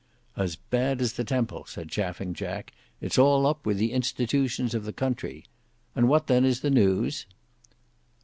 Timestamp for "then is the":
6.25-6.71